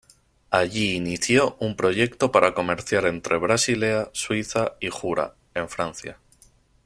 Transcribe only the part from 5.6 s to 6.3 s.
Francia.